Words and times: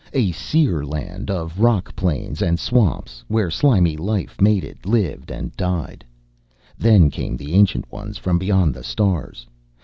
A 0.13 0.31
sere 0.31 0.83
land 0.83 1.29
of 1.29 1.59
rock 1.59 1.95
plains, 1.95 2.41
and 2.41 2.59
swamps 2.59 3.23
where 3.27 3.51
slimy 3.51 3.95
life 3.95 4.41
mated, 4.41 4.83
lived 4.87 5.29
and 5.29 5.55
died. 5.55 6.03
"Then 6.75 7.11
came 7.11 7.37
the 7.37 7.53
Ancient 7.53 7.91
Ones 7.91 8.17
from 8.17 8.39
beyond 8.39 8.73
the 8.73 8.83
stars. 8.83 9.45